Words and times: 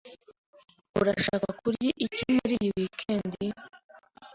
Urashaka 0.99 1.49
kurya 1.59 1.91
iki 2.05 2.25
muri 2.35 2.53
iyi 2.63 2.69
weekend? 2.77 3.31